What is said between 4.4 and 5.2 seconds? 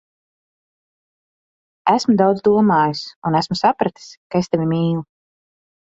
es tevi mīlu.